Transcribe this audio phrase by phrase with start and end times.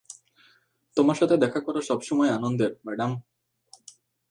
[0.97, 3.11] তোমার সাথে দেখা করা সবসময়ই আনন্দের, ম্যাডাম।